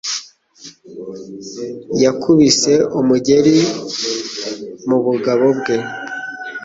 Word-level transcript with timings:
yamukubise 2.03 2.73
umugeri 2.99 3.57
mu 4.87 4.97
bugabo 5.05 5.45
bwe 5.57 5.77